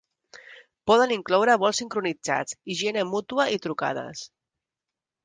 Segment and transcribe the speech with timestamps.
[0.91, 4.25] Poden incloure vols sincronitzats, higiene mútua i trucades.